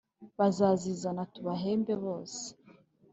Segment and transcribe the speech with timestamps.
[0.37, 2.43] bazazizana tubahembe bose